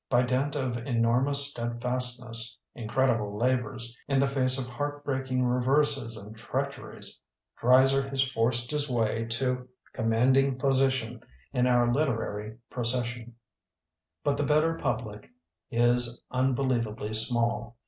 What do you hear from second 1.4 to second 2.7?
steadfast ness,